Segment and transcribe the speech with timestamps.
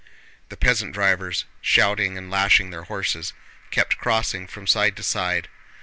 [0.49, 3.33] The peasant drivers, shouting and lashing their horses,
[3.69, 5.47] kept crossing from side to side.